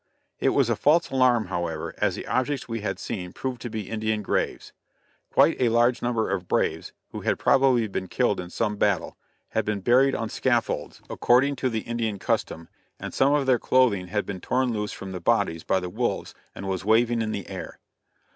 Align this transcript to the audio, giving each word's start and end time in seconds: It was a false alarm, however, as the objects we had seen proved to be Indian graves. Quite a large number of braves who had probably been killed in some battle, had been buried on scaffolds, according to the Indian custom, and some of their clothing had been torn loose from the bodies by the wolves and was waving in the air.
It 0.39 0.49
was 0.49 0.67
a 0.67 0.75
false 0.75 1.11
alarm, 1.11 1.45
however, 1.45 1.93
as 1.99 2.15
the 2.15 2.25
objects 2.25 2.67
we 2.67 2.81
had 2.81 2.97
seen 2.97 3.33
proved 3.33 3.61
to 3.61 3.69
be 3.69 3.87
Indian 3.87 4.23
graves. 4.23 4.73
Quite 5.31 5.61
a 5.61 5.69
large 5.69 6.01
number 6.01 6.31
of 6.31 6.47
braves 6.47 6.91
who 7.11 7.21
had 7.21 7.37
probably 7.37 7.87
been 7.87 8.07
killed 8.07 8.39
in 8.39 8.49
some 8.49 8.77
battle, 8.77 9.15
had 9.49 9.63
been 9.63 9.81
buried 9.81 10.15
on 10.15 10.27
scaffolds, 10.27 11.03
according 11.07 11.55
to 11.57 11.69
the 11.69 11.81
Indian 11.81 12.17
custom, 12.17 12.67
and 12.99 13.13
some 13.13 13.35
of 13.35 13.45
their 13.45 13.59
clothing 13.59 14.07
had 14.07 14.25
been 14.25 14.41
torn 14.41 14.73
loose 14.73 14.91
from 14.91 15.11
the 15.11 15.21
bodies 15.21 15.63
by 15.63 15.79
the 15.79 15.87
wolves 15.87 16.33
and 16.55 16.67
was 16.67 16.83
waving 16.83 17.21
in 17.21 17.31
the 17.31 17.47
air. 17.47 17.77